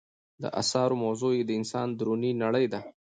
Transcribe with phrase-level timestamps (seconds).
[0.41, 2.81] د اثارو موضوع یې د انسان دروني نړۍ ده.